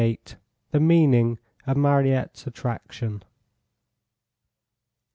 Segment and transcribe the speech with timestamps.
[0.71, 3.21] THE MEANING OF MARIETTE'S ATTRACTION.